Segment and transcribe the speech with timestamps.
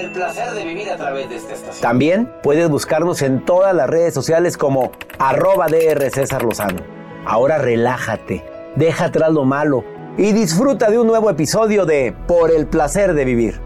[0.00, 1.82] El placer de vivir a través de esta estación.
[1.82, 6.80] También puedes buscarnos en todas las redes sociales como arroba DR César Lozano.
[7.26, 8.42] Ahora relájate,
[8.76, 9.84] deja atrás lo malo
[10.16, 13.60] y disfruta de un nuevo episodio de Por el placer de vivir.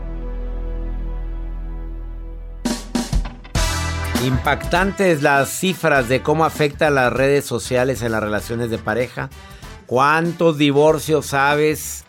[4.24, 9.30] Impactantes las cifras de cómo afectan las redes sociales en las relaciones de pareja.
[9.86, 12.04] ¿Cuántos divorcios sabes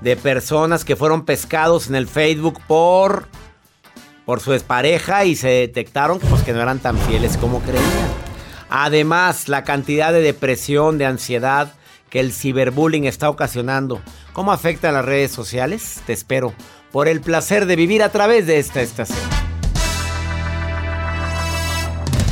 [0.00, 3.26] de personas que fueron pescados en el Facebook por,
[4.24, 8.24] por su expareja y se detectaron pues, que no eran tan fieles como creían?
[8.68, 11.74] Además, la cantidad de depresión, de ansiedad
[12.10, 14.00] que el ciberbullying está ocasionando.
[14.32, 16.00] ¿Cómo afecta a las redes sociales?
[16.06, 16.54] Te espero
[16.92, 19.18] por el placer de vivir a través de esta estación.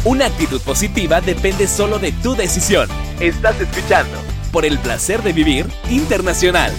[0.04, 2.88] Una actitud positiva depende solo de tu decisión.
[3.20, 4.19] Estás escuchando
[4.50, 6.72] por el placer de vivir internacional.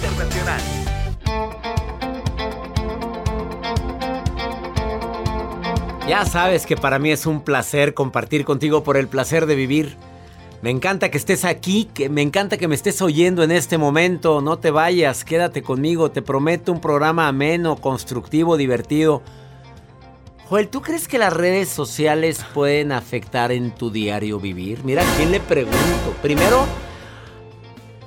[6.08, 9.96] Ya sabes que para mí es un placer compartir contigo por el placer de vivir.
[10.60, 14.42] Me encanta que estés aquí, que me encanta que me estés oyendo en este momento.
[14.42, 16.10] No te vayas, quédate conmigo.
[16.10, 19.22] Te prometo un programa ameno, constructivo, divertido.
[20.46, 24.84] Joel, ¿tú crees que las redes sociales pueden afectar en tu diario vivir?
[24.84, 26.14] Mira, ¿a quién le pregunto?
[26.20, 26.66] Primero,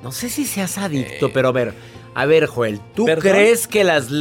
[0.04, 1.74] no sé si seas adicto, pero a ver,
[2.14, 3.24] a ver, Joel, ¿tú ¿Perdón?
[3.24, 4.12] crees que las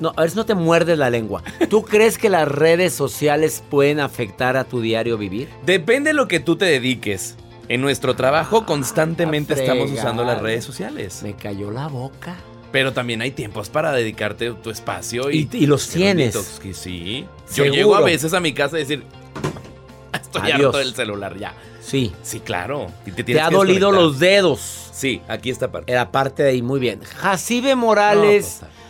[0.00, 1.42] no, a ver si no te muerdes la lengua.
[1.68, 5.48] ¿Tú crees que las redes sociales pueden afectar a tu diario vivir?
[5.64, 7.36] Depende de lo que tú te dediques.
[7.68, 10.00] En nuestro trabajo constantemente Ah, estamos fregado.
[10.08, 11.20] usando las redes sociales.
[11.24, 12.36] Me cayó la boca.
[12.70, 16.36] Pero también hay tiempos para dedicarte tu espacio y, Y- y los tienes.
[16.62, 17.26] que sí.
[17.54, 19.02] Yo llego a veces a mi casa y decir,
[20.12, 20.66] estoy Adiós.
[20.66, 21.54] harto del celular ya.
[21.80, 22.12] Sí.
[22.22, 22.88] Sí, claro.
[23.06, 24.90] Y Te ha dolido los dedos.
[24.92, 25.90] Sí, aquí está parte.
[25.92, 27.00] Era parte de ahí, muy bien.
[27.02, 28.58] Jacibe Morales.
[28.62, 28.85] No, pues,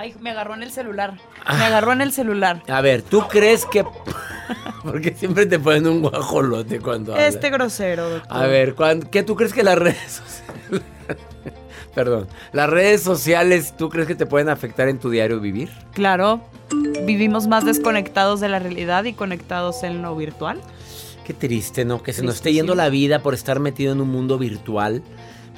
[0.00, 1.14] Ay, me agarró en el celular.
[1.44, 1.56] Ah.
[1.56, 2.62] Me agarró en el celular.
[2.68, 3.84] A ver, ¿tú crees que.?
[4.84, 7.34] Porque siempre te ponen un guajolote cuando hablas.
[7.34, 8.36] Este grosero, doctor.
[8.36, 10.82] A ver, ¿cuán- ¿qué tú crees que las redes sociales.
[11.96, 12.28] Perdón.
[12.52, 15.68] ¿Las redes sociales tú crees que te pueden afectar en tu diario vivir?
[15.94, 16.42] Claro,
[17.04, 20.60] vivimos más desconectados de la realidad y conectados en lo virtual.
[21.24, 22.04] Qué triste, ¿no?
[22.04, 25.02] Que se nos esté yendo la vida por estar metido en un mundo virtual,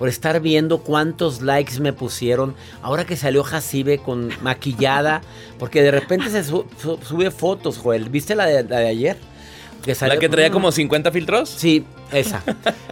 [0.01, 2.55] por esar viendo cuántos likes me pusieron.
[2.81, 5.21] Ahora que salió Jacibe con maquillada,
[5.59, 8.09] porque de repente se su- su- sube fotos, Joel.
[8.09, 9.17] ¿Viste la de, la de ayer?
[9.83, 11.49] Que ¿La que traía como 50 filtros?
[11.49, 12.43] Sí, esa.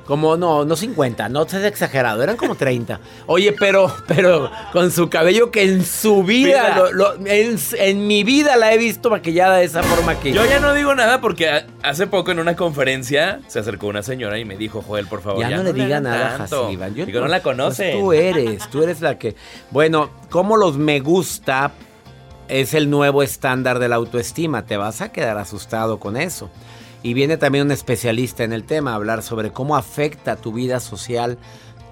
[0.07, 2.99] Como no, no 50, no seas exagerado, eran como 30.
[3.27, 6.77] Oye, pero, pero con su cabello que en su vida, Vida.
[6.77, 10.33] lo- lo- en, en mi vida la he visto maquillada de esa forma que.
[10.33, 14.03] Yo ya no digo nada porque a- hace poco en una conferencia se acercó una
[14.03, 16.65] señora y me dijo, Joel, por favor, Ya, no le diga nada a tanto".
[16.65, 16.89] Jaciba.
[16.89, 17.93] Yo Digo, no la conoce.
[17.93, 19.37] Pues tú eres, tú eres la que.
[19.71, 21.73] Bueno, como los me gusta
[22.49, 24.65] es el nuevo estándar de la autoestima.
[24.65, 26.49] Te vas a quedar asustado con eso.
[27.03, 30.81] Y viene también un especialista en el tema a hablar sobre cómo afecta tu vida
[30.81, 31.39] social,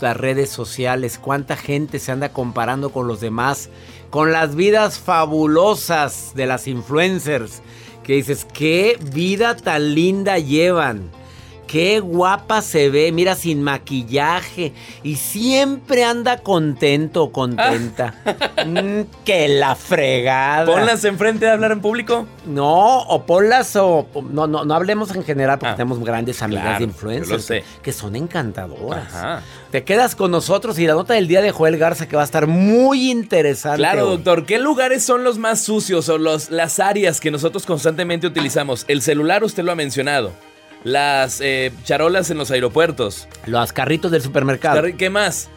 [0.00, 3.70] las redes sociales, cuánta gente se anda comparando con los demás,
[4.10, 7.62] con las vidas fabulosas de las influencers,
[8.02, 11.10] que dices, qué vida tan linda llevan.
[11.66, 14.72] Qué guapa se ve, mira, sin maquillaje.
[15.02, 18.14] Y siempre anda contento, contenta.
[18.66, 20.64] Mm, que la fregada.
[20.66, 22.26] Ponlas enfrente de hablar en público.
[22.46, 24.08] No, o ponlas o.
[24.30, 27.64] No, no, no hablemos en general porque Ah, tenemos grandes amigas claro, de influencers sé.
[27.82, 29.14] que son encantadoras.
[29.14, 29.42] Ajá.
[29.70, 32.24] Te quedas con nosotros y la nota del día de Joel Garza que va a
[32.24, 33.78] estar muy interesante.
[33.78, 34.16] Claro, hoy.
[34.16, 34.46] doctor.
[34.46, 38.84] ¿Qué lugares son los más sucios o los, las áreas que nosotros constantemente utilizamos?
[38.88, 40.32] El celular, usted lo ha mencionado.
[40.86, 43.26] Las eh, charolas en los aeropuertos.
[43.46, 44.80] Los carritos del supermercado.
[44.96, 45.48] ¿Qué más?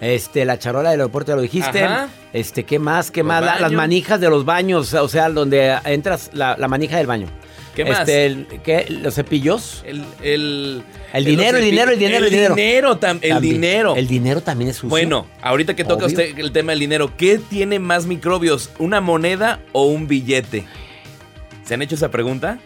[0.00, 1.84] Este, la charola del aeropuerto, ya lo dijiste.
[1.84, 2.08] Ajá.
[2.32, 3.10] Este, ¿qué más?
[3.10, 3.44] ¿Qué Los más?
[3.44, 7.26] La- las manijas de los baños, o sea, donde entras, la, la manija del baño.
[7.74, 8.00] ¿Qué más?
[8.00, 8.86] Este, el- ¿qué?
[8.88, 9.82] ¿Los cepillos?
[9.86, 10.82] El, el,
[11.12, 12.54] El dinero, el dinero, el dinero, el dinero.
[12.54, 12.98] dinero.
[12.98, 13.54] tam- el También.
[13.54, 13.94] dinero.
[13.94, 14.88] El dinero también es sucio.
[14.88, 16.06] Bueno, ahorita que toca Obvio.
[16.06, 18.70] usted el tema del dinero, ¿qué tiene más microbios?
[18.78, 20.64] ¿Una moneda o un billete?
[21.64, 22.58] ¿Se han hecho esa pregunta?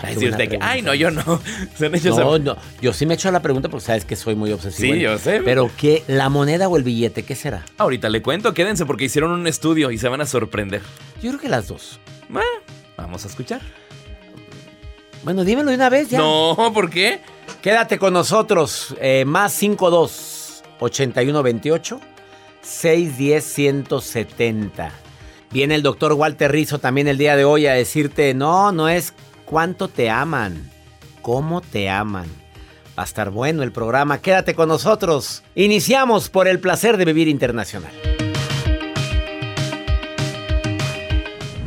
[0.00, 1.40] Qué Ay, usted que- ay, no, yo no.
[1.76, 4.16] ¿Se han hecho No, no, yo sí me he hecho la pregunta porque sabes que
[4.16, 4.94] soy muy obsesivo.
[4.94, 5.40] Sí, yo sé.
[5.44, 6.02] Pero ¿qué?
[6.06, 7.22] ¿La moneda o el billete?
[7.24, 7.64] ¿Qué será?
[7.78, 10.82] Ahorita le cuento, quédense porque hicieron un estudio y se van a sorprender.
[11.22, 11.98] Yo creo que las dos.
[12.28, 12.48] Bueno,
[12.96, 13.60] vamos a escuchar.
[15.22, 16.18] Bueno, dímelo de una vez ya.
[16.18, 17.20] No, ¿por qué?
[17.60, 18.94] Quédate con nosotros.
[19.00, 22.00] eh, más 52 81 28
[22.62, 24.92] 610 170.
[25.50, 29.12] Viene el doctor Walter Rizzo también el día de hoy a decirte: no, no es
[29.50, 30.70] cuánto te aman,
[31.22, 32.26] cómo te aman.
[32.96, 34.18] Va a estar bueno el programa.
[34.18, 35.42] Quédate con nosotros.
[35.56, 37.90] Iniciamos por el placer de vivir internacional.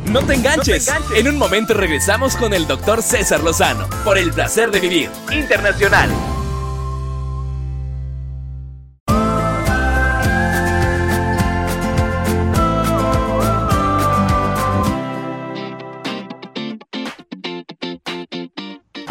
[0.06, 0.90] No te enganches.
[1.16, 6.10] En un momento regresamos con el doctor César Lozano por el placer de vivir internacional.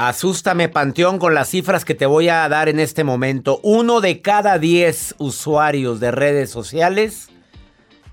[0.08, 3.60] Asústame, Panteón, con las cifras que te voy a dar en este momento.
[3.62, 7.28] Uno de cada diez usuarios de redes sociales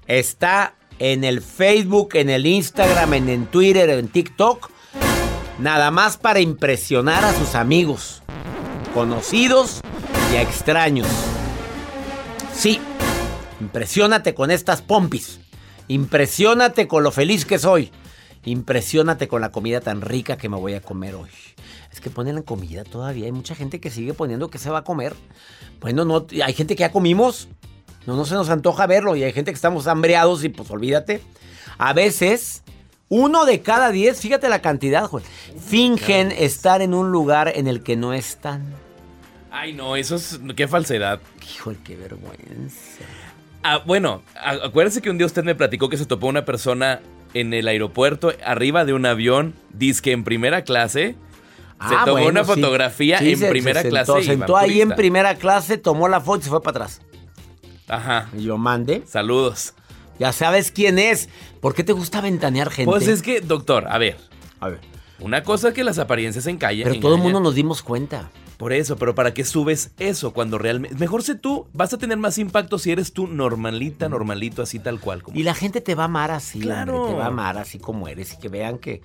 [0.05, 4.69] está en el Facebook, en el Instagram, en el Twitter, en TikTok,
[5.57, 8.21] nada más para impresionar a sus amigos,
[8.93, 9.81] conocidos
[10.31, 11.07] y a extraños.
[12.53, 12.79] Sí,
[13.59, 15.39] impresiónate con estas pompis.
[15.87, 17.91] Impresiónate con lo feliz que soy.
[18.45, 21.29] Impresiónate con la comida tan rica que me voy a comer hoy.
[21.91, 23.25] Es que ponen la comida todavía.
[23.25, 25.13] Hay mucha gente que sigue poniendo que se va a comer.
[25.81, 27.47] Bueno, no, hay gente que ya comimos.
[28.05, 29.15] No, no se nos antoja verlo.
[29.15, 31.21] Y hay gente que estamos hambreados y pues olvídate.
[31.77, 32.63] A veces,
[33.07, 35.23] uno de cada diez, fíjate la cantidad, Juan,
[35.59, 38.63] fingen estar en un lugar en el que no están.
[39.51, 40.39] Ay, no, eso es.
[40.55, 41.19] Qué falsedad.
[41.55, 43.03] Híjole, qué vergüenza.
[43.63, 47.01] Ah, bueno, a- acuérdese que un día usted me platicó que se topó una persona
[47.33, 51.15] en el aeropuerto, arriba de un avión, disque en primera clase.
[51.87, 54.19] Se Ah, tomó bueno, una fotografía Sí, en se- se primera sentó, clase.
[54.19, 57.01] y Sentó iba ahí en primera clase, tomó la foto y se fue para atrás.
[57.87, 58.29] Ajá.
[58.37, 59.03] Y yo mande.
[59.07, 59.73] Saludos.
[60.19, 61.29] Ya sabes quién es.
[61.61, 62.91] ¿Por qué te gusta ventanear gente?
[62.91, 64.17] Pues es que, doctor, a ver.
[64.59, 64.79] A ver.
[65.19, 66.83] Una cosa es que las apariencias engañan.
[66.89, 68.29] Pero todo el mundo nos dimos cuenta.
[68.59, 70.97] Por eso, pero ¿para qué subes eso cuando realmente...
[70.97, 74.99] Mejor sé tú, vas a tener más impacto si eres tú normalita, normalito, así tal
[74.99, 75.23] cual.
[75.23, 75.39] Como...
[75.39, 76.97] Y la gente te va a amar así, Claro.
[76.97, 79.01] hombre, te va a amar así como eres y que vean que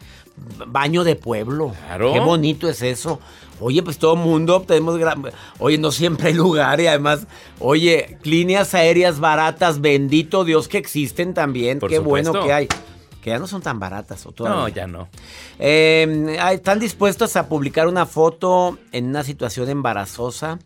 [0.67, 1.73] baño de pueblo.
[1.87, 2.13] Claro.
[2.13, 3.21] Qué bonito es eso.
[3.61, 5.23] Oye, pues todo mundo tenemos gran...
[5.61, 7.29] Oye, no siempre hay lugar y además,
[7.61, 11.79] oye, líneas aéreas baratas, bendito Dios que existen también.
[11.79, 12.69] Por Qué bueno que hay.
[13.25, 14.61] Que ya no son tan baratas o todavía.
[14.61, 15.09] No, ya no.
[15.59, 20.59] Eh, ah, ¿Están dispuestos a publicar una foto en una situación embarazosa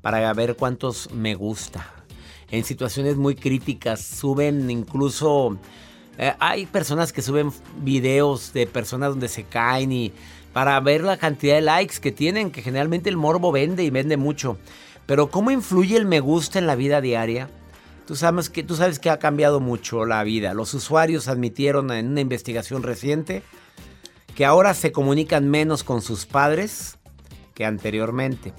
[0.00, 1.92] para ver cuántos me gusta?
[2.52, 5.58] En situaciones muy críticas suben incluso...
[6.16, 7.50] eh, hay personas que suben
[7.82, 10.12] videos de personas donde se caen y
[10.52, 14.16] para ver la cantidad de likes que tienen, que generalmente el morbo vende y vende
[14.16, 14.56] mucho.
[15.06, 17.50] Pero ¿cómo influye el me gusta en la vida diaria?
[18.06, 20.52] Tú sabes, que, tú sabes que ha cambiado mucho la vida.
[20.52, 23.42] Los usuarios admitieron en una investigación reciente
[24.34, 26.98] que ahora se comunican menos con sus padres
[27.54, 28.52] que anteriormente.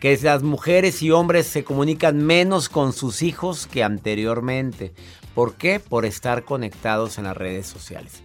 [0.00, 4.92] Que las mujeres y hombres se comunican menos con sus hijos que anteriormente.
[5.34, 5.78] ¿Por qué?
[5.78, 8.22] Por estar conectados en las redes sociales.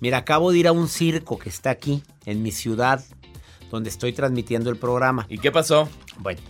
[0.00, 3.02] Mira, acabo de ir a un circo que está aquí, en mi ciudad,
[3.70, 5.26] donde estoy transmitiendo el programa.
[5.30, 5.88] ¿Y qué pasó?
[6.18, 6.40] Bueno,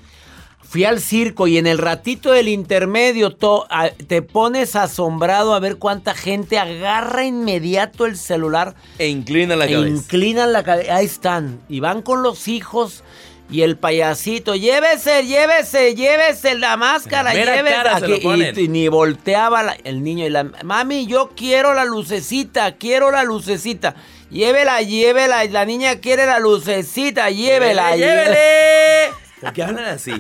[0.69, 5.61] fui al circo y en el ratito del intermedio to- a- te pones asombrado a
[5.61, 9.89] ver cuánta gente agarra inmediato el celular E inclina la e cabeza.
[9.89, 10.97] inclinan la cabeza.
[10.97, 11.61] Ahí están.
[11.69, 13.05] Y van con los hijos
[13.49, 14.57] y el payasito.
[14.57, 17.33] Llévese, llévese, llévese la máscara.
[17.33, 17.75] Mera llévese.
[17.77, 18.55] cara se lo Aquí, ponen.
[18.59, 23.11] y, y ni volteaba la- el niño y la mami, yo quiero la lucecita, quiero
[23.13, 23.95] la lucecita.
[24.31, 25.45] Llévela, llévela.
[25.45, 27.97] La niña quiere la lucecita, llévela.
[27.97, 29.13] ¡Llévele!
[29.41, 30.11] ¿Por qué hablan así?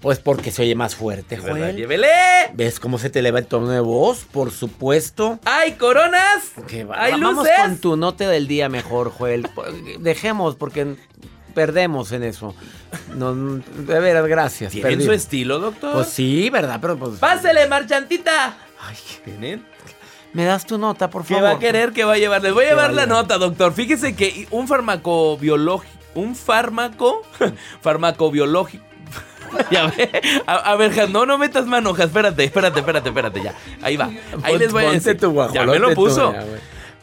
[0.00, 1.36] Pues porque se oye más fuerte.
[1.38, 1.74] Joel.
[1.76, 2.06] ¡Llévele!
[2.54, 4.24] ¿Ves cómo se te eleva el tono de voz?
[4.30, 5.40] Por supuesto.
[5.44, 6.52] ¡Hay coronas!
[6.88, 7.52] Va- ¡Hay vamos luces!
[7.60, 9.48] con tu nota del día mejor, Joel.
[9.98, 10.96] Dejemos porque
[11.54, 12.54] perdemos en eso.
[13.14, 14.70] No, de veras, gracias.
[14.72, 15.04] ¿Tienen perdí.
[15.06, 15.94] su estilo, doctor?
[15.94, 16.78] Pues sí, ¿verdad?
[16.80, 17.18] Pero pues.
[17.18, 18.56] ¡Pásele, marchantita!
[18.80, 19.64] Ay, ¿Tienen?
[20.34, 21.48] me das tu nota, por ¿Qué favor.
[21.48, 22.42] va a querer que va a llevar?
[22.42, 23.72] Les voy a llevar la nota, doctor.
[23.72, 25.94] Fíjese que un fármaco biológico.
[26.14, 27.22] Un fármaco.
[27.80, 28.84] fármaco biológico.
[29.70, 30.10] ya ve.
[30.46, 33.42] A, a ver, no, no metas mano, Jas, Espérate, espérate, espérate, espérate.
[33.42, 33.54] Ya.
[33.82, 34.06] Ahí va.
[34.42, 35.18] Ahí Pon- les voy a decir.
[35.18, 36.32] tu ya me lo tú, puso.
[36.32, 36.44] ya.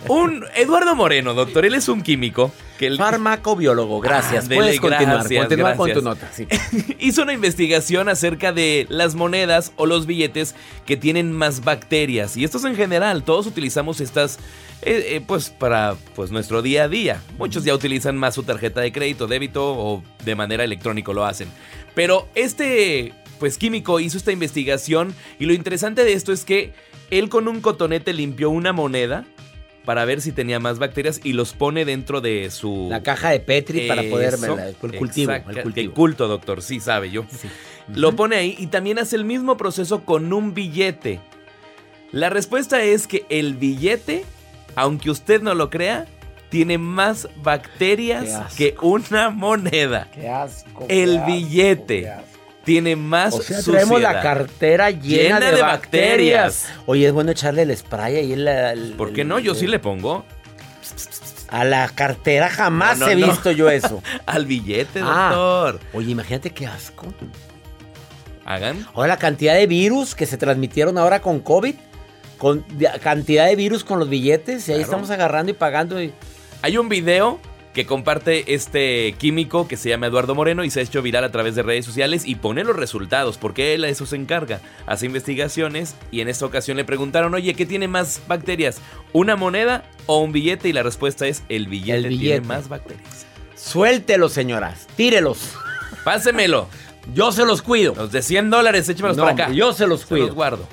[0.07, 1.65] Un Eduardo Moreno, doctor.
[1.65, 2.51] Él es un químico.
[2.77, 4.45] Que él Farmacobiólogo, gracias.
[4.45, 5.19] Ándele, Puedes continuar.
[5.19, 6.29] gracias, Continúa con tu nota.
[6.33, 6.48] sí.
[7.00, 10.55] hizo una investigación acerca de las monedas o los billetes
[10.86, 12.36] que tienen más bacterias.
[12.36, 14.39] Y estos en general, todos utilizamos estas
[14.81, 17.22] eh, eh, pues para pues nuestro día a día.
[17.38, 21.48] Muchos ya utilizan más su tarjeta de crédito, débito o de manera electrónica lo hacen.
[21.95, 26.74] Pero este pues químico hizo esta investigación y lo interesante de esto es que
[27.12, 29.25] él con un cotonete limpió una moneda
[29.86, 33.40] para ver si tenía más bacterias y los pone dentro de su La caja de
[33.40, 34.36] Petri para poder.
[34.36, 35.32] eso, El cultivo.
[35.34, 35.94] El El cultivo.
[35.94, 37.25] culto, doctor, sí sabe yo.
[37.94, 41.20] Lo pone ahí y también hace el mismo proceso con un billete.
[42.12, 44.24] La respuesta es que el billete,
[44.75, 46.06] aunque usted no lo crea,
[46.50, 50.08] tiene más bacterias que una moneda.
[50.13, 50.86] Qué asco.
[50.88, 52.02] El qué asco, billete.
[52.02, 52.33] qué asco.
[52.65, 56.63] Tiene más O sea, traemos la cartera llena, Llena de, de bacterias.
[56.63, 56.67] bacterias.
[56.86, 59.38] Oye, es bueno echarle el spray ahí en la- el- ¿Por qué no?
[59.39, 60.25] Yo sí le pongo
[61.50, 63.27] A la cartera jamás No, no, he no.
[63.27, 64.01] visto yo eso.
[64.25, 65.29] al billete, Ah.
[65.34, 65.82] doctor.
[65.93, 67.05] Oye, imagínate qué asco.
[68.46, 68.86] Hagan.
[68.93, 71.75] Ahora la cantidad de virus que se transmitieron ahora con COVID.
[72.38, 74.67] Con de- cantidad de virus con los billetes.
[74.67, 74.84] Y ahí Claro.
[74.91, 76.01] estamos agarrando y pagando.
[76.01, 76.13] y-
[76.62, 77.39] Hay un video
[77.74, 81.32] que comparte este químico que se llama Eduardo Moreno y se ha hecho viral a
[81.32, 84.62] través de redes sociales y pone los resultados, porque él a eso se encarga.
[84.86, 88.80] Hace investigaciones y en esta ocasión le preguntaron, oye, ¿qué tiene más bacterias?
[89.12, 90.70] ¿Una moneda o un billete?
[90.70, 92.25] Y la respuesta es, el billete, El billete.
[92.42, 93.25] tiene más bacterias.
[93.56, 94.88] Suéltelos, señoras.
[94.96, 95.53] Tírelos.
[96.03, 96.68] Pásemelo.
[97.13, 97.94] Yo se los cuido.
[97.96, 99.53] Los de 100 dólares, échemelos No, para acá.
[99.53, 100.27] yo se los Se cuido.
[100.27, 100.68] los guardo.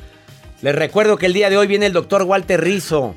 [0.63, 3.15] Les recuerdo que el día de hoy viene el doctor Walter Rizo,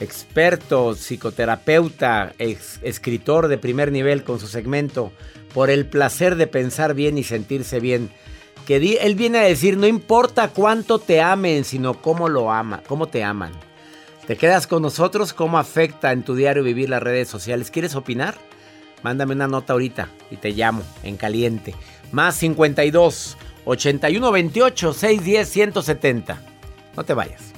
[0.00, 5.12] experto, psicoterapeuta, escritor de primer nivel con su segmento
[5.52, 8.10] Por el placer de pensar bien y sentirse bien.
[8.66, 13.06] Que él viene a decir, no importa cuánto te amen, sino cómo lo ama, cómo
[13.08, 13.52] te aman.
[14.26, 15.34] ¿Te quedas con nosotros?
[15.34, 17.70] ¿Cómo afecta en tu diario vivir las redes sociales?
[17.70, 18.36] ¿Quieres opinar?
[19.02, 21.74] Mándame una nota ahorita y te llamo en caliente.
[22.10, 23.36] Más 52
[23.66, 26.42] 81 28 610 170.
[26.96, 27.53] No te vayas.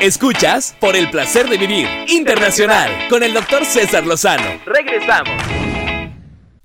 [0.00, 4.58] Escuchas por el placer de vivir internacional con el doctor César Lozano.
[4.64, 5.59] Regresamos.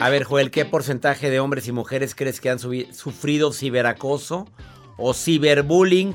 [0.00, 4.48] A ver, Joel, ¿qué porcentaje de hombres y mujeres crees que han sufrido ciberacoso
[4.96, 6.14] o ciberbullying?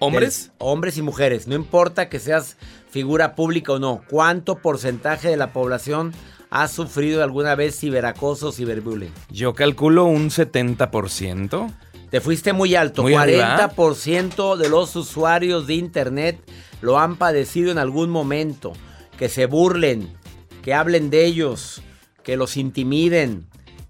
[0.00, 0.50] ¿Hombres?
[0.58, 1.46] Hombres y mujeres.
[1.46, 2.56] No importa que seas
[2.90, 4.02] figura pública o no.
[4.10, 6.12] ¿Cuánto porcentaje de la población
[6.50, 9.12] has sufrido alguna vez ciberacoso o ciberbullying?
[9.30, 11.72] Yo calculo un 70%.
[12.10, 13.02] Te fuiste muy alto.
[13.02, 13.70] Muy arriba.
[13.76, 16.40] 40% de los usuarios de Internet
[16.80, 18.72] lo han padecido en algún momento.
[19.16, 20.08] Que se burlen,
[20.62, 21.82] que hablen de ellos,
[22.28, 23.46] que los intimiden,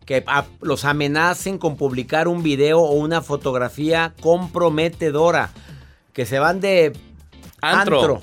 [0.06, 0.24] que
[0.60, 5.50] los amenacen con publicar un video o una fotografía comprometedora.
[6.12, 6.92] Que se van de
[7.60, 7.98] Antro.
[8.00, 8.20] antro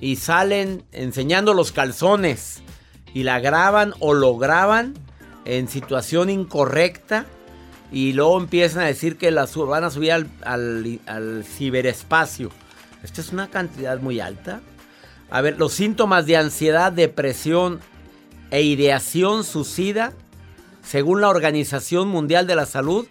[0.00, 2.62] y salen enseñando los calzones
[3.12, 4.94] y la graban o lo graban
[5.44, 7.26] en situación incorrecta
[7.90, 12.50] y luego empiezan a decir que la van a subir al, al- al ciberespacio.
[13.02, 14.60] Esta es una cantidad muy alta.
[15.30, 17.80] A ver, los síntomas de ansiedad, depresión
[18.50, 20.12] e ideación suicida,
[20.82, 23.06] según la Organización Mundial de la Salud,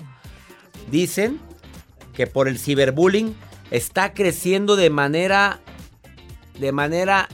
[0.90, 1.40] dicen
[2.14, 3.36] que por el ciberbullying
[3.72, 5.60] está creciendo de manera
[6.60, 7.30] de manera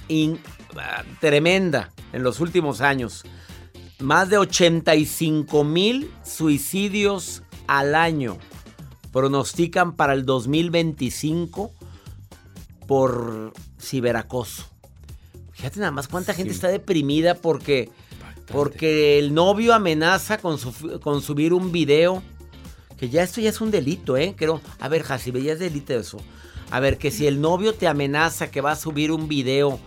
[0.78, 3.24] ah, tremenda en los últimos años.
[4.00, 8.38] Más de 85 mil suicidios al año
[9.14, 11.72] pronostican para el 2025
[12.88, 14.73] por ciberacoso.
[15.64, 17.90] Fíjate nada más cuánta gente está deprimida porque,
[18.52, 22.22] porque el novio amenaza con, su- con subir un video.
[22.98, 24.34] Que ya esto ya es un delito, ¿eh?
[24.38, 24.60] Creo.
[24.82, 26.18] A ver, Jacibe, ya es delito eso.
[26.70, 29.80] A ver, que si el novio te amenaza que va a subir un video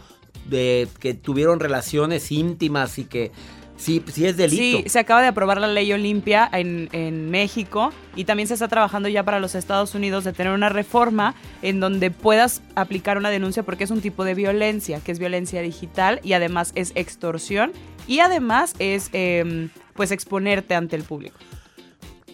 [0.49, 3.31] de que tuvieron relaciones íntimas y que
[3.77, 4.83] sí, sí es delito.
[4.83, 8.69] Sí, se acaba de aprobar la ley Olimpia en, en México y también se está
[8.69, 13.31] trabajando ya para los Estados Unidos de tener una reforma en donde puedas aplicar una
[13.31, 17.73] denuncia porque es un tipo de violencia, que es violencia digital y además es extorsión
[18.07, 21.37] y además es em, pues exponerte ante el público.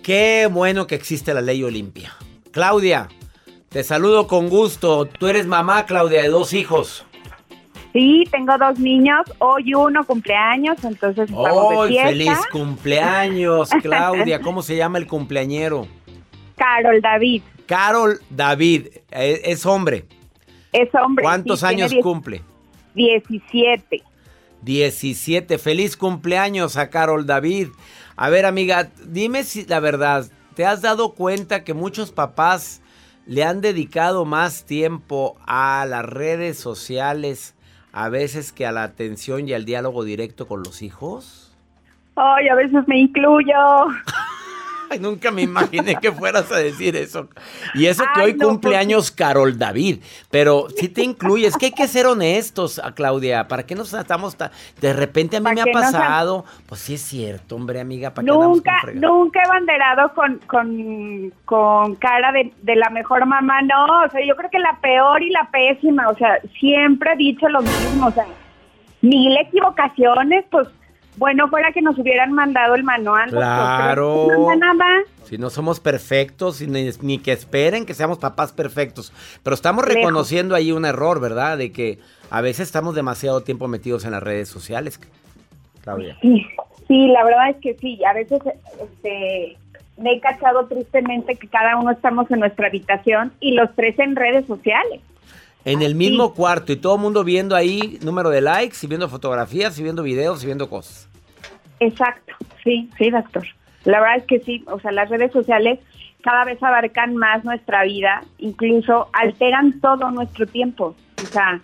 [0.03, 2.13] Qué bueno que existe la ley Olimpia.
[2.51, 3.09] Claudia,
[3.69, 5.07] te saludo con gusto.
[5.07, 7.07] Tú eres mamá, Claudia, de dos hijos.
[7.93, 12.09] Sí, tengo dos niños, hoy uno cumpleaños, entonces estamos de ¡Oh, fiesta.
[12.09, 14.41] feliz cumpleaños, Claudia!
[14.41, 15.87] ¿Cómo se llama el cumpleañero?
[16.57, 20.07] Carol David, Carol David, eh, es hombre.
[20.73, 21.23] es hombre.
[21.23, 22.43] ¿Cuántos sí, años cumple?
[22.95, 24.03] 17.
[24.63, 25.59] 17.
[25.59, 27.69] Feliz cumpleaños a Carol David.
[28.17, 32.81] A ver, amiga, dime si la verdad, ¿te has dado cuenta que muchos papás
[33.27, 37.55] le han dedicado más tiempo a las redes sociales
[37.93, 41.57] a veces que a la atención y al diálogo directo con los hijos?
[42.17, 43.55] Ay, a veces me incluyo.
[44.93, 47.29] Ay, nunca me imaginé que fueras a decir eso.
[47.75, 50.03] Y eso que Ay, hoy no, cumpleaños Carol David.
[50.31, 51.57] Pero sí te incluyes.
[51.57, 53.49] que hay que ser honestos, a Claudia.
[53.49, 54.51] ¿Para qué nos tratamos tan...
[54.81, 56.45] De repente a mí ¿Para me ha qué pasado.
[56.67, 58.13] Pues sí es cierto, hombre, amiga.
[58.13, 59.11] ¿Para qué Nunca, fregadas?
[59.11, 64.21] nunca he banderado con, con, con cara de, de la mejor mamá, no, o sea,
[64.27, 68.07] yo creo que la peor y la pésima, o sea, siempre he dicho lo mismo,
[68.09, 68.27] o sea,
[69.01, 70.69] mil equivocaciones, pues
[71.17, 73.31] bueno fuera que nos hubieran mandado el manual.
[73.31, 74.27] Claro.
[74.29, 75.03] pero no nada.
[75.25, 79.13] Si no somos perfectos ni, ni que esperen que seamos papás perfectos.
[79.43, 79.97] Pero estamos Lejos.
[79.97, 81.59] reconociendo ahí un error, ¿verdad?
[81.59, 81.99] De que
[82.31, 85.01] a veces estamos demasiado tiempo metidos en las redes sociales.
[85.83, 86.17] Claudia.
[86.21, 86.47] Sí,
[86.89, 88.05] sí, la verdad es que sí.
[88.05, 88.41] A veces
[88.81, 89.57] este,
[89.97, 94.17] me he cachado tristemente que cada uno estamos en nuestra habitación y los tres en
[94.17, 95.01] redes sociales.
[95.65, 99.09] En el mismo cuarto y todo el mundo viendo ahí número de likes y viendo
[99.09, 101.09] fotografías y viendo videos y viendo cosas.
[101.79, 103.47] Exacto, sí, sí, doctor.
[103.85, 105.79] La verdad es que sí, o sea, las redes sociales
[106.23, 110.95] cada vez abarcan más nuestra vida, incluso alteran todo nuestro tiempo.
[111.23, 111.61] O sea,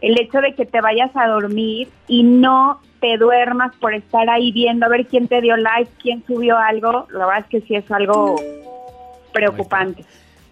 [0.00, 4.52] el hecho de que te vayas a dormir y no te duermas por estar ahí
[4.52, 7.74] viendo a ver quién te dio like, quién subió algo, la verdad es que sí
[7.74, 8.36] es algo
[9.32, 10.04] preocupante.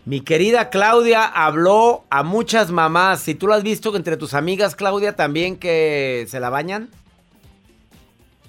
[0.04, 3.28] Mi querida Claudia habló a muchas mamás.
[3.28, 6.88] ¿Y tú lo has visto entre tus amigas, Claudia, también que se la bañan?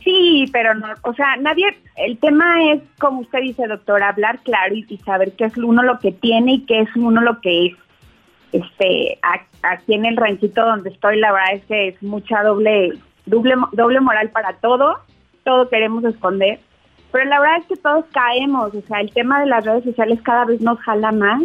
[0.03, 4.75] Sí, pero no, o sea, nadie, el tema es, como usted dice, doctor, hablar claro
[4.75, 7.73] y, saber qué es uno lo que tiene y qué es uno lo que es.
[8.51, 9.17] Este,
[9.61, 12.93] aquí en el ranchito donde estoy, la verdad es que es mucha doble,
[13.25, 14.99] doble, doble moral para todo,
[15.43, 16.59] todo queremos esconder,
[17.13, 20.19] pero la verdad es que todos caemos, o sea, el tema de las redes sociales
[20.23, 21.41] cada vez nos jala más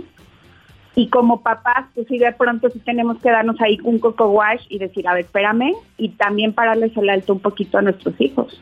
[0.96, 4.62] y como papás, pues sí, de pronto sí tenemos que darnos ahí un coco wash
[4.68, 8.60] y decir, a ver, espérame, y también pararles el alto un poquito a nuestros hijos.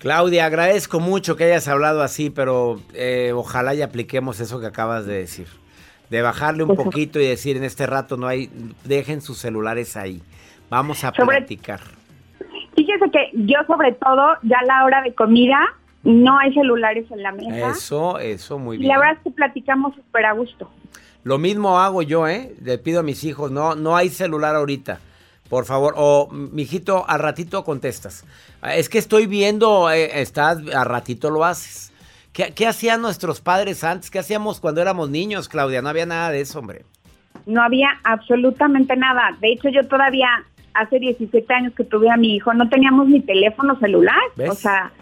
[0.00, 5.06] Claudia, agradezco mucho que hayas hablado así, pero eh, ojalá y apliquemos eso que acabas
[5.06, 5.46] de decir.
[6.10, 8.50] De bajarle un Pues, poquito y decir en este rato no hay,
[8.84, 10.22] dejen sus celulares ahí.
[10.70, 11.80] Vamos a Sobre- platicar.
[12.74, 15.58] Fíjese que yo sobre todo, ya a la hora de comida,
[16.06, 17.70] no hay celulares en la mesa.
[17.70, 18.92] Eso, eso, muy y bien.
[18.92, 20.70] la verdad es que platicamos súper a gusto.
[21.24, 22.54] Lo mismo hago yo, ¿eh?
[22.62, 25.00] Le pido a mis hijos, no, no hay celular ahorita.
[25.50, 28.24] Por favor, o mijito, al ratito contestas.
[28.62, 31.92] Es que estoy viendo, eh, estás, a ratito lo haces.
[32.32, 34.10] ¿Qué, qué hacían nuestros padres antes?
[34.10, 35.82] ¿Qué hacíamos cuando éramos niños, Claudia?
[35.82, 36.84] No había nada de eso, hombre.
[37.46, 39.36] No había absolutamente nada.
[39.40, 40.28] De hecho, yo todavía
[40.74, 44.20] hace 17 años que tuve a mi hijo, no teníamos ni teléfono celular.
[44.36, 44.50] ¿Ves?
[44.50, 44.92] O sea,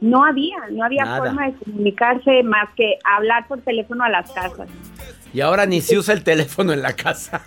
[0.00, 1.18] no había, no había Nada.
[1.18, 4.68] forma de comunicarse más que hablar por teléfono a las casas.
[5.32, 7.42] Y ahora ni se usa el teléfono en la casa.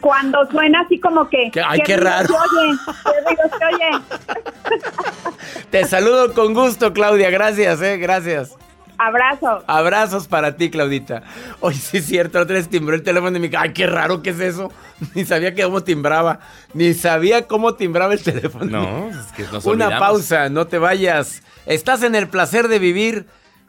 [0.00, 1.50] Cuando suena así como que...
[1.50, 2.28] Que- ay, qué raro.
[2.34, 4.00] oye?
[5.70, 7.30] Te saludo con gusto, Claudia.
[7.30, 8.56] Gracias, eh, gracias.
[9.02, 9.64] Abrazo.
[9.66, 11.22] Abrazos para ti, Claudita.
[11.60, 13.64] Hoy sí es cierto, otra vez timbró el teléfono de mi casa.
[13.64, 14.70] Ay, qué raro que es eso.
[15.14, 16.40] Ni sabía que cómo timbraba.
[16.74, 18.66] Ni sabía cómo timbraba el teléfono.
[18.66, 19.98] No, es que nos Una olvidamos.
[19.98, 21.42] pausa, no te vayas.
[21.64, 23.26] Estás en el placer de vivir.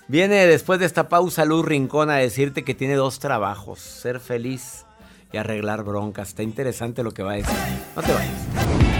[0.10, 3.80] Viene después de esta pausa Luz Rincón a decirte que tiene dos trabajos.
[3.80, 4.86] Ser feliz
[5.32, 6.30] y arreglar broncas.
[6.30, 7.56] Está interesante lo que va a decir.
[7.96, 8.34] No te vayas.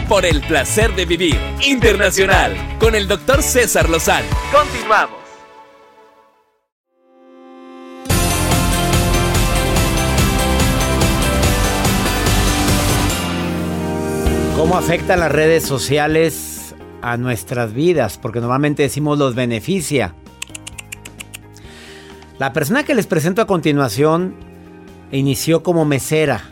[0.08, 4.28] Por el placer de vivir internacional con el doctor César Lozano.
[4.54, 5.21] Continuamos.
[14.72, 18.18] ¿Cómo afectan las redes sociales a nuestras vidas?
[18.18, 20.16] Porque normalmente decimos los beneficia.
[22.40, 24.34] La persona que les presento a continuación
[25.12, 26.46] inició como mesera.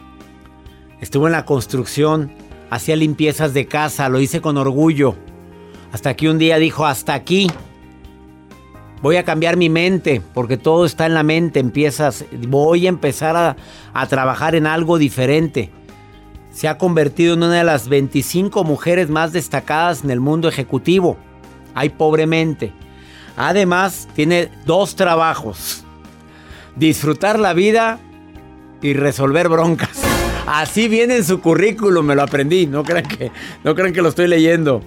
[1.00, 2.30] Estuvo en la construcción,
[2.70, 5.16] hacía limpiezas de casa, lo hice con orgullo.
[5.94, 7.50] Hasta que un día dijo, hasta aquí.
[9.02, 11.62] Voy a cambiar mi mente, porque todo está en la mente.
[11.62, 13.56] Empiezas, voy a empezar a,
[13.94, 15.72] a trabajar en algo diferente
[16.60, 21.16] se ha convertido en una de las 25 mujeres más destacadas en el mundo ejecutivo.
[21.74, 22.74] Ay, pobremente.
[23.38, 25.86] Además, tiene dos trabajos.
[26.76, 27.98] Disfrutar la vida
[28.82, 30.02] y resolver broncas.
[30.48, 32.68] Así viene en su currículum, me lo aprendí.
[32.68, 33.32] No crean que,
[33.64, 34.82] no que lo estoy leyendo.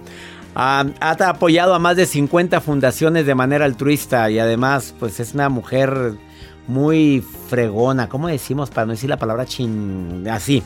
[0.53, 5.33] Ah, ha apoyado a más de 50 fundaciones de manera altruista y además, pues es
[5.33, 6.19] una mujer
[6.67, 8.09] muy fregona.
[8.09, 10.27] ¿Cómo decimos para no decir la palabra chin?
[10.29, 10.61] Así.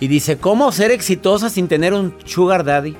[0.00, 2.96] Y dice, ¿cómo ser exitosa sin tener un sugar daddy?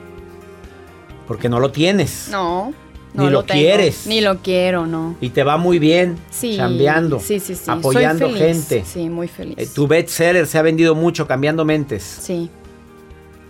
[1.27, 2.29] Porque no lo tienes.
[2.31, 2.73] No.
[3.15, 3.61] No Ni lo tengo.
[3.61, 4.07] quieres.
[4.07, 5.17] Ni lo quiero, no.
[5.21, 6.19] Y te va muy bien.
[6.31, 6.57] Sí.
[6.57, 7.19] Chambeando.
[7.21, 7.65] Sí, sí, sí.
[7.65, 8.39] Soy Apoyando feliz.
[8.43, 8.85] gente.
[8.85, 9.55] Sí, muy feliz.
[9.59, 12.03] Eh, tu bestseller se ha vendido mucho, cambiando mentes.
[12.03, 12.51] Sí.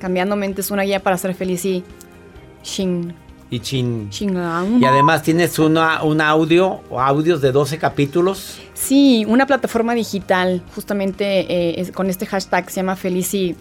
[0.00, 1.82] Cambiando mente es una guía para ser feliz y.
[2.62, 3.14] Shin.
[3.50, 4.08] Y chin.
[4.10, 4.80] Chingang.
[4.80, 8.58] Y además tienes una, un audio o audios de 12 capítulos.
[8.74, 13.56] Sí, una plataforma digital, justamente eh, es- con este hashtag que se llama Feliz y.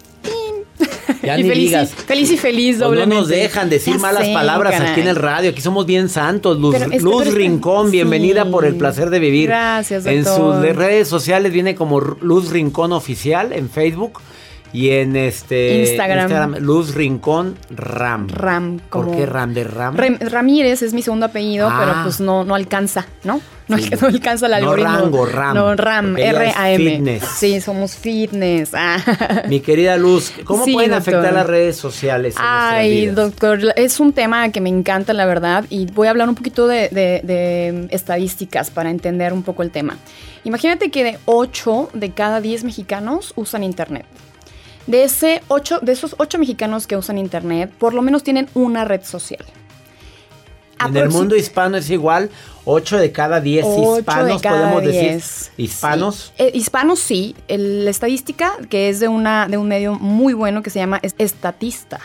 [1.24, 1.90] Ya y ni feliz, digas.
[1.92, 3.16] Feliz y feliz, Pues no doblemente.
[3.16, 4.92] nos dejan decir Ya malas sé, palabras caray.
[4.92, 5.50] aquí en el radio.
[5.52, 6.60] Aquí somos bien santos.
[6.60, 7.92] Luz, Luz Rincón, sí.
[7.94, 9.48] bienvenida por el placer de vivir.
[9.48, 10.54] Gracias, En doctor.
[10.56, 14.20] sus de- redes sociales viene como Luz Rincón Oficial en Facebook
[14.78, 16.58] y en este Instagram.
[16.60, 18.28] Luz Rincón Ram.
[18.30, 19.08] Ram, como.
[19.08, 19.96] ¿Por qué Ram de Ram?
[19.98, 21.78] Rem- Ramírez es mi segundo apellido, Ah.
[21.80, 23.42] pero pues no, no alcanza, ¿no?
[23.68, 23.90] No, Sí.
[24.00, 24.92] no alcanza el No algoritmo.
[24.98, 26.90] rango, Ram, No, Ram, ella es R-A-M.
[26.92, 27.24] fitness.
[27.38, 28.70] Sí, somos fitness.
[28.74, 28.98] Ah.
[29.50, 31.16] Mi querida Luz, ¿cómo Sí, pueden doctor.
[31.16, 32.36] afectar las redes sociales?
[32.38, 36.30] en Ay, doctor, es un tema que me encanta, la verdad, y voy a hablar
[36.30, 39.98] un poquito de, de- de estadísticas para entender un poco el tema.
[40.46, 44.06] Imagínate que de 8 de cada 10 mexicanos usan Internet.
[44.88, 48.86] De, ese ocho, de esos 8 mexicanos que usan Internet, por lo menos tienen una
[48.86, 49.46] red social.
[50.80, 52.30] En el mundo hispano es igual,
[52.66, 55.10] 8 de cada 10 Ocho de hispanos, cada podemos decir.
[55.12, 55.52] 10.
[55.58, 56.16] Hispanos.
[56.38, 56.44] Sí.
[56.44, 57.36] Eh, hispanos sí.
[57.48, 61.00] El- la estadística, que es de, una, de un medio muy bueno que se llama
[61.02, 62.00] Es- Estatista.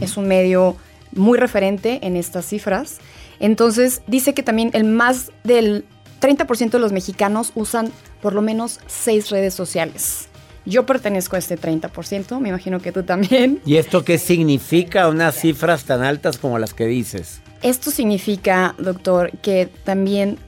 [0.00, 0.76] Es un medio
[1.12, 2.98] muy referente en estas cifras.
[3.38, 5.84] Entonces, dice que también el más del
[6.20, 10.28] 30% de los mexicanos usan por lo menos seis redes sociales.
[10.66, 13.60] Yo pertenezco a este 30%, me imagino que tú también.
[13.64, 17.40] ¿Y esto qué significa unas cifras tan altas como las que dices?
[17.62, 20.38] Esto significa, doctor, que también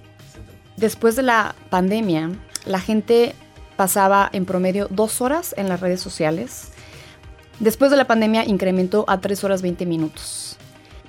[0.77, 2.31] después de la pandemia,
[2.67, 3.35] la gente
[3.77, 6.69] pasaba en promedio dos horas en las redes sociales.
[7.61, 10.57] Después de la pandemia incrementó a tres horas 20 minutos.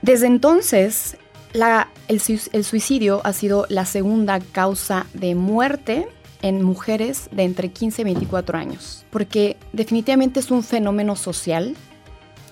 [0.01, 1.17] Desde entonces,
[1.53, 2.21] la- el,
[2.53, 6.07] el suicidio ha sido la segunda causa de muerte
[6.41, 11.75] en mujeres de entre 15 y 24 años, porque definitivamente es un fenómeno social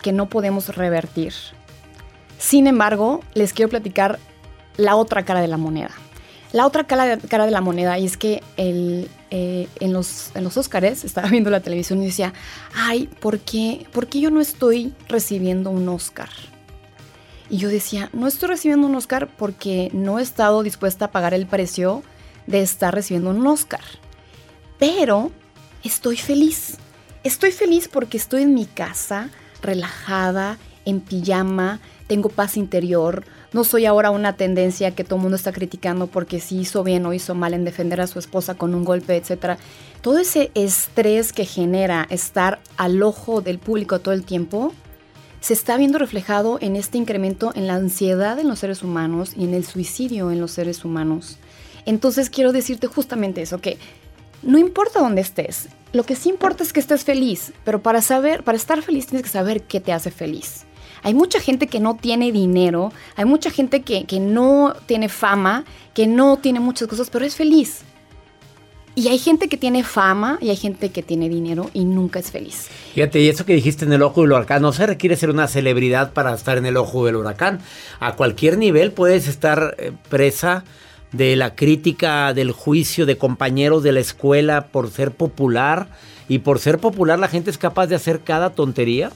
[0.02, 1.34] que no podemos revertir.
[2.38, 4.20] Sin embargo, les quiero platicar
[4.78, 5.92] la otra cara de la moneda.
[6.54, 10.44] La otra cara, cara de la moneda y es que el, eh, en, los, en
[10.44, 12.34] los Óscares estaba viendo la televisión y decía,
[12.74, 16.30] ay, ¿por qué, ¿por qué yo no estoy recibiendo un Oscar?
[17.50, 21.34] Y yo decía, no estoy recibiendo un Oscar porque no he estado dispuesta a pagar
[21.34, 22.04] el precio
[22.48, 23.84] de estar recibiendo un Oscar.
[24.80, 25.32] Pero
[25.84, 26.78] estoy feliz.
[27.24, 29.30] estoy feliz porque estoy en mi casa,
[29.62, 35.36] relajada, en pijama, tengo paz interior, no soy ahora una tendencia que todo el mundo
[35.36, 38.76] está criticando porque si hizo bien o hizo mal en defender a su esposa con
[38.76, 39.58] un golpe, etc.
[40.02, 44.74] Todo ese estrés que genera estar al ojo del público todo el tiempo
[45.40, 49.46] se está viendo reflejado en este incremento en la ansiedad en los seres humanos y
[49.46, 51.38] en el suicidio en los seres humanos.
[51.88, 53.78] Entonces quiero decirte justamente eso, que
[54.44, 58.44] no importa dónde estés, lo que sí importa es que estés feliz, pero para saber,
[58.44, 60.66] para estar feliz tienes que saber qué te hace feliz.
[61.02, 65.64] Hay mucha gente que no tiene dinero, hay mucha gente que, que no tiene fama,
[65.94, 67.84] que no tiene muchas cosas, pero es feliz.
[68.94, 72.32] Y hay gente que tiene fama y hay gente que tiene dinero y nunca es
[72.32, 72.68] feliz.
[72.96, 75.48] Fíjate, y eso que dijiste en el ojo del huracán, no se requiere ser una
[75.48, 77.60] celebridad para estar en el ojo del huracán.
[78.02, 80.66] A cualquier nivel puedes estar eh, presa
[81.12, 85.90] de la crítica, del juicio de compañeros de la escuela por ser popular.
[86.30, 89.12] Y por ser popular la gente es capaz de hacer cada tontería.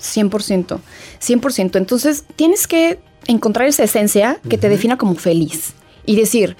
[0.00, 0.78] 100%,
[1.20, 1.76] 100%.
[1.76, 5.74] Entonces tienes que encontrar esa esencia que te defina como feliz
[6.06, 6.56] y decir,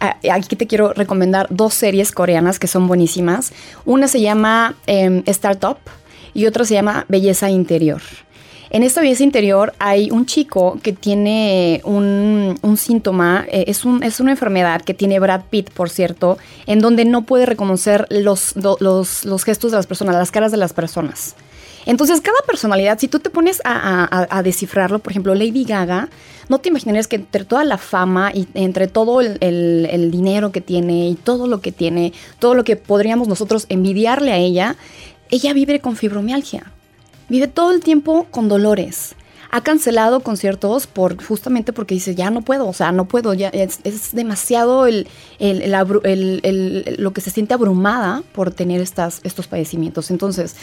[0.00, 3.52] aquí te quiero recomendar dos series coreanas que son buenísimas.
[3.84, 5.78] Una se llama em, Startup
[6.34, 8.02] y otra se llama Belleza Interior.
[8.70, 14.20] En esta belleza interior hay un chico que tiene un, síntoma, eh, es, un, es,
[14.20, 19.44] una enfermedad que tiene Brad Pitt, por cierto, en donde no puede reconocer los, los,
[19.44, 21.34] gestos de las personas, las caras de las personas.
[21.86, 26.10] Entonces, cada personalidad, si tú te pones a, descifrarlo, por ejemplo, Lady Gaga,
[26.50, 31.08] no te imaginarías que entre toda la fama y entre todo el, dinero que tiene
[31.08, 34.76] y todo lo que tiene, todo lo que podríamos nosotros envidiarle a ella,
[35.30, 36.72] ella vive con fibromialgia.
[37.28, 39.14] Vive todo el tiempo con dolores
[39.50, 43.48] ha cancelado conciertos por justamente porque dice ya no puedo, o sea, no puedo, ya
[43.48, 43.80] es,
[44.12, 45.06] demasiado el,
[46.98, 50.10] lo que se siente abrumada por tener estos padecimientos.
[50.10, 50.54] Entonces,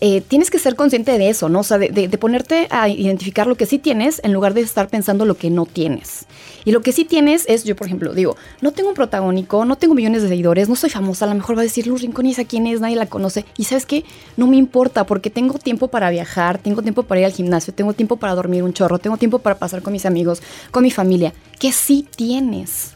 [0.00, 1.60] eh, tienes que ser consciente de eso, ¿no?
[1.60, 5.24] O sea, de, ponerte a identificar lo que sí tienes en lugar de estar pensando
[5.24, 6.26] lo que no tienes.
[6.64, 9.76] Y lo que sí tienes es, yo por ejemplo, digo, no tengo un protagónico, no
[9.76, 12.44] tengo millones de seguidores, no soy famosa, a lo mejor va a decir Luz esa
[12.44, 13.44] quién es, nadie la conoce.
[13.56, 14.04] Y sabes qué,
[14.36, 17.92] no me importa porque tengo tiempo para viajar, tengo tiempo para ir al gimnasio, tengo
[17.92, 21.32] tiempo para dormir un chorro, tengo tiempo para pasar con mis amigos, con mi familia,
[21.58, 22.94] que sí tienes.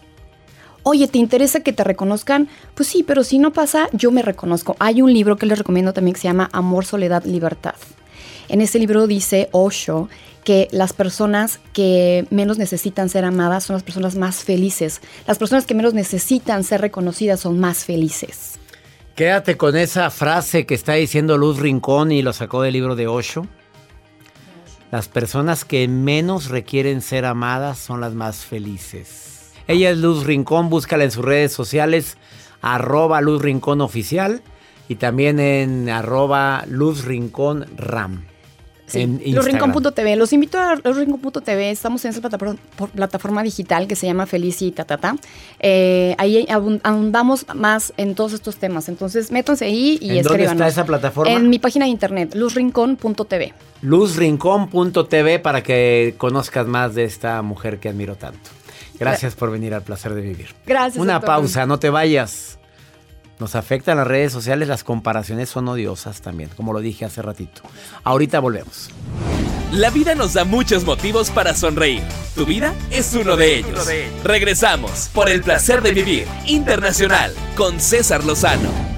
[0.82, 2.48] Oye, ¿te interesa que te reconozcan?
[2.74, 4.76] Pues sí, pero si no pasa, yo me reconozco.
[4.78, 7.74] Hay un libro que les recomiendo también que se llama Amor, Soledad, Libertad.
[8.48, 10.08] En ese libro dice Osho
[10.44, 15.02] que las personas que menos necesitan ser amadas son las personas más felices.
[15.26, 18.58] Las personas que menos necesitan ser reconocidas son más felices.
[19.14, 23.08] Quédate con esa frase que está diciendo Luz Rincón y lo sacó del libro de
[23.08, 23.46] Osho.
[24.90, 29.52] Las personas que menos requieren ser amadas son las más felices.
[29.66, 32.16] Ella es Luz Rincón, búscala en sus redes sociales,
[32.62, 34.40] arroba Luz Rincón Oficial
[34.88, 38.27] y también en arroba Luz Rincón Ram.
[38.88, 40.16] Sí, losrincón.tv.
[40.16, 41.70] Los invito a losrincón.tv.
[41.70, 42.20] Estamos en esa
[42.94, 45.16] plataforma, digital que se llama Felicitatata.
[45.60, 48.88] Eh, ahí ahondamos más en todos estos temas.
[48.88, 51.32] Entonces, métanse ahí y ¿En ¿Dónde está esa plataforma?
[51.32, 53.52] En mi página de internet, luzrincón.tv.
[53.82, 58.50] Luzrincón.tv para que conozcas más de esta mujer que admiro tanto.
[58.98, 60.48] Gracias por venir al placer de vivir.
[60.66, 61.00] Gracias.
[61.00, 62.58] Una pausa, no te vayas.
[63.38, 67.62] Nos afectan las redes sociales, las comparaciones son odiosas también, como lo dije hace ratito.
[68.04, 68.90] Ahorita volvemos.
[69.72, 72.02] La vida nos da muchos motivos para sonreír.
[72.34, 73.86] Tu vida es uno de ellos.
[74.24, 78.97] Regresamos por el placer de vivir internacional con César Lozano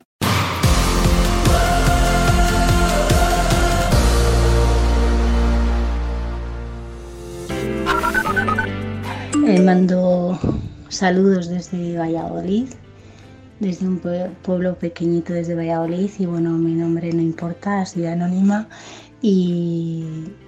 [9.51, 10.39] Me mando
[10.87, 12.69] saludos desde Valladolid,
[13.59, 13.99] desde un
[14.43, 18.69] pueblo pequeñito desde Valladolid y bueno, mi nombre no importa, soy anónima
[19.21, 20.05] y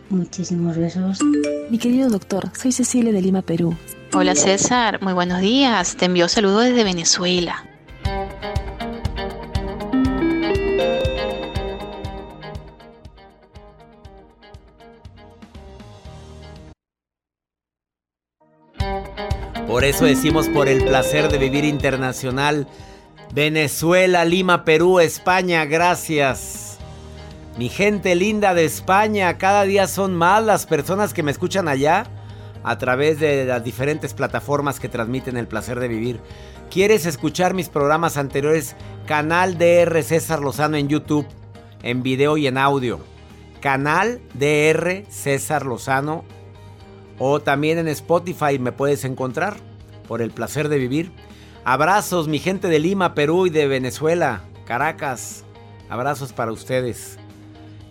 [0.10, 1.20] muchísimos besos.
[1.70, 3.76] Mi querido doctor, soy Cecilia de Lima, Perú.
[4.14, 5.98] Hola César, muy buenos días.
[5.98, 7.73] Te envío saludos desde Venezuela.
[19.84, 22.70] Por eso decimos por el placer de vivir internacional.
[23.34, 26.78] Venezuela, Lima, Perú, España, gracias.
[27.58, 32.06] Mi gente linda de España, cada día son más las personas que me escuchan allá
[32.64, 36.22] a través de las diferentes plataformas que transmiten el placer de vivir.
[36.72, 38.78] ¿Quieres escuchar mis programas anteriores?
[39.06, 41.28] Canal DR César Lozano en YouTube,
[41.82, 43.02] en video y en audio.
[43.60, 46.24] Canal DR César Lozano.
[47.20, 49.73] O también en Spotify me puedes encontrar
[50.08, 51.12] por el placer de vivir.
[51.64, 55.44] Abrazos, mi gente de Lima, Perú y de Venezuela, Caracas.
[55.90, 57.18] Abrazos para ustedes.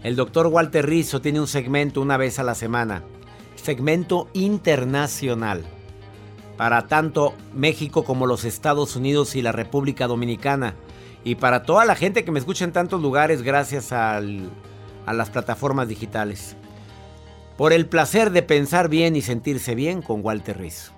[0.03, 3.03] El doctor Walter Rizzo tiene un segmento una vez a la semana
[3.62, 5.62] segmento internacional
[6.57, 10.75] para tanto México como los Estados Unidos y la República Dominicana.
[11.25, 15.88] Y para toda la gente que me escucha en tantos lugares gracias a las plataformas
[15.88, 16.57] digitales.
[17.57, 20.92] Por el placer de pensar bien y sentirse bien con Walter Rizzo.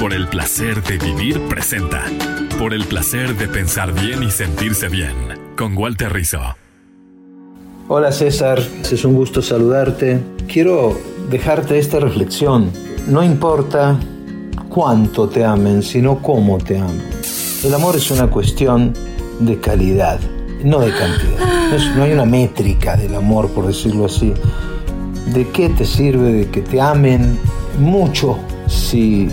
[0.00, 2.04] Por el placer de vivir presenta.
[2.58, 5.14] Por el placer de pensar bien y sentirse bien
[5.56, 6.40] con Walter Rizzo.
[7.88, 10.20] Hola César, es un gusto saludarte.
[10.46, 10.98] Quiero
[11.30, 12.70] dejarte esta reflexión.
[13.08, 13.98] No importa
[14.68, 17.02] cuánto te amen, sino cómo te amen.
[17.62, 18.92] El amor es una cuestión
[19.40, 20.20] de calidad,
[20.62, 21.96] no de cantidad.
[21.96, 24.32] No, hay una métrica del amor, por decirlo así.
[25.32, 27.38] ¿De qué te sirve de que te amen
[27.78, 29.28] mucho si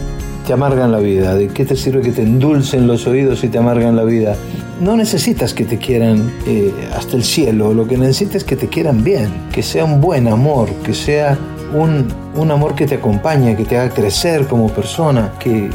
[0.45, 1.35] te amargan la vida?
[1.35, 4.35] ¿De qué te sirve que te endulcen los oídos si te amargan la vida?
[4.81, 8.67] no necesitas que te quieran eh, hasta el cielo, lo que necesitas es que te
[8.67, 11.37] quieran bien, que sea un buen amor, que sea
[11.73, 15.69] un, un amor que te acompañe, que te haga crecer como persona, que,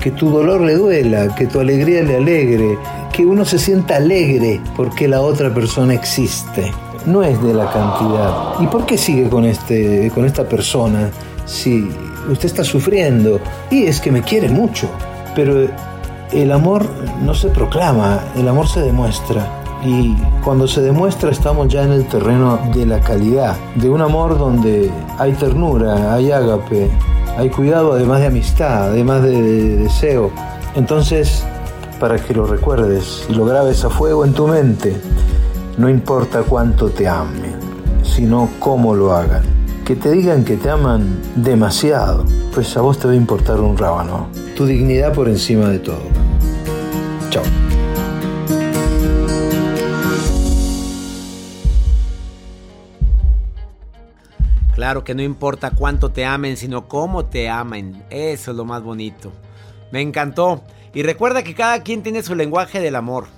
[0.00, 2.76] que tu dolor le duela, que tu alegría le alegre,
[3.12, 6.72] que uno se sienta alegre porque la otra persona existe.
[7.06, 8.60] No es de la cantidad.
[8.60, 11.10] ¿Y por qué sigue con, este, con esta persona
[11.46, 11.88] si
[12.28, 13.40] usted está sufriendo?
[13.70, 14.88] Y es que me quiere mucho.
[15.34, 15.68] Pero
[16.32, 16.86] el amor
[17.22, 19.46] no se proclama, el amor se demuestra.
[19.84, 24.36] Y cuando se demuestra estamos ya en el terreno de la calidad, de un amor
[24.36, 26.90] donde hay ternura, hay ágape,
[27.36, 30.32] hay cuidado además de amistad, además de, deseo.
[30.74, 31.44] Entonces,
[32.00, 34.96] para que lo recuerdes y lo grabes a fuego en tu mente,
[35.76, 37.56] no importa cuánto te amen,
[38.02, 39.57] sino cómo lo hagan.
[39.88, 43.74] Que te digan que te aman demasiado, pues a vos te va a importar un
[43.74, 44.28] rábano.
[44.54, 46.02] Tu dignidad por encima de todo.
[47.30, 47.42] Chao.
[54.74, 58.04] Claro que no importa cuánto te amen, sino cómo te amen.
[58.10, 59.32] Eso es lo más bonito.
[59.90, 60.64] Me encantó.
[60.92, 63.37] Y recuerda que cada quien tiene su lenguaje del amor.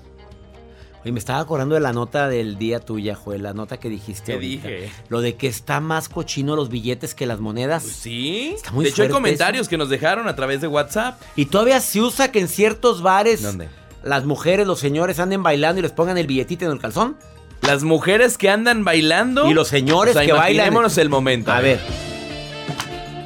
[1.03, 4.35] Oye, me estaba acordando de la nota del día tuya, Joel, la nota que dijiste.
[4.35, 4.91] ¿Qué dije?
[5.09, 7.85] Lo de que está más cochino los billetes que las monedas.
[7.85, 8.53] Pues sí.
[8.55, 11.19] Está muy de hecho, hay comentarios que nos dejaron a través de WhatsApp.
[11.37, 13.69] Y todavía se usa que en ciertos bares ¿Dónde?
[14.03, 17.17] las mujeres, los señores anden bailando y les pongan el billetito en el calzón.
[17.63, 19.49] Las mujeres que andan bailando.
[19.51, 20.75] Y los señores O sea, que bailan.
[20.99, 21.51] el momento.
[21.51, 21.81] A ver.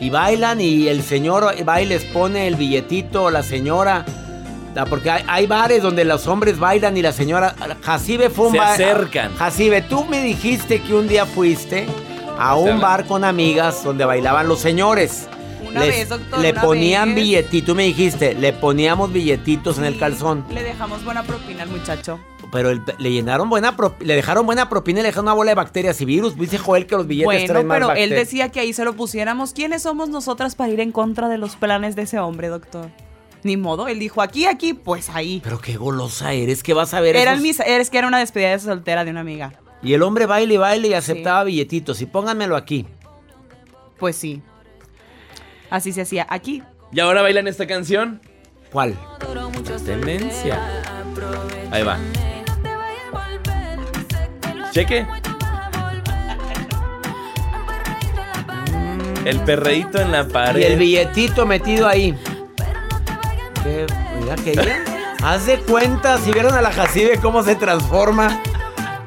[0.00, 4.04] Y bailan y el señor va y les pone el billetito, la señora.
[4.76, 7.54] Ah, Porque hay, hay bares donde los hombres bailan y la señora.
[7.82, 9.34] Jacibe fue un Se bar- acercan.
[9.36, 11.86] Jacibe, tú me dijiste que un día fuiste
[12.38, 15.28] a un bar con amigas donde bailaban los señores.
[15.66, 17.24] Una Les- vez, doctor, Le una ponían vez.
[17.24, 20.44] billetitos, tú me dijiste, le poníamos billetitos en el calzón.
[20.52, 22.20] Le dejamos buena propina al muchacho.
[22.52, 25.50] Pero el- le llenaron buena pro- le dejaron buena propina y le dejaron una bola
[25.52, 26.36] de bacterias y virus.
[26.38, 28.92] Dice Joel que los billetes Bueno, traen más pero él decía que ahí se lo
[28.94, 29.52] pusiéramos.
[29.52, 32.90] ¿Quiénes somos nosotras para ir en contra de los planes de ese hombre, doctor?
[33.44, 35.40] Ni modo, él dijo aquí, aquí, pues ahí.
[35.44, 38.08] Pero qué golosa eres, que vas a ver Era esos- el misa, es que era
[38.08, 39.52] una despedida de soltera de una amiga.
[39.82, 42.00] Y el hombre baile y baile y aceptaba billetitos.
[42.00, 42.86] Y pónganmelo aquí.
[43.98, 44.40] Pues sí.
[45.68, 46.62] Así se hacía aquí.
[46.90, 48.22] ¿Y ahora bailan esta canción?
[48.72, 48.94] ¿Cuál?
[49.84, 50.58] Demencia.
[51.70, 51.98] Ahí va.
[54.72, 55.06] Cheque.
[59.24, 60.60] El perreíto en la pared.
[60.60, 62.14] Y el billetito metido ahí.
[63.64, 63.86] ¿Qué?
[64.44, 64.84] Mira.
[65.22, 68.42] Haz de cuenta, si vieron a la Jacibe cómo se transforma.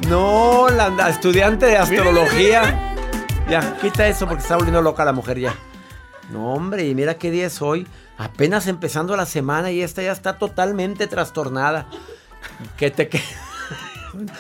[0.07, 2.95] No, la, la estudiante de astrología.
[3.47, 5.55] Ya, quita eso porque está volviendo loca la mujer ya.
[6.31, 7.87] No, hombre, y mira qué día es hoy.
[8.17, 11.87] Apenas empezando la semana y esta ya está totalmente trastornada.
[12.77, 13.21] Que te que...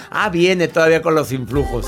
[0.09, 1.85] Ah, viene todavía con los influjos.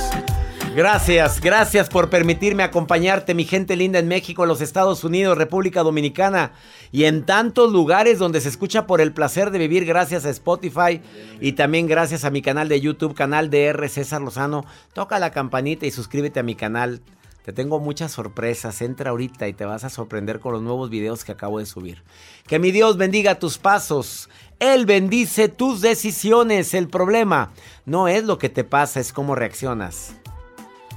[0.80, 5.84] Gracias, gracias por permitirme acompañarte, mi gente linda en México, en los Estados Unidos, República
[5.84, 6.54] Dominicana
[6.94, 11.02] y en tantos lugares donde se escucha por el placer de vivir gracias a Spotify
[11.42, 13.90] y también gracias a mi canal de YouTube, canal de R.
[13.90, 14.64] César Lozano.
[14.94, 17.02] Toca la campanita y suscríbete a mi canal.
[17.44, 18.82] Te tengo muchas sorpresas.
[18.82, 22.04] Entra ahorita y te vas a sorprender con los nuevos videos que acabo de subir.
[22.48, 24.30] Que mi Dios bendiga tus pasos.
[24.60, 26.74] Él bendice tus decisiones.
[26.74, 27.52] El problema
[27.86, 30.16] no es lo que te pasa, es cómo reaccionas